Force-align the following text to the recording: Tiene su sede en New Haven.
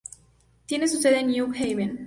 Tiene 0.65 0.87
su 0.87 0.97
sede 0.97 1.19
en 1.19 1.27
New 1.29 1.49
Haven. 1.55 1.99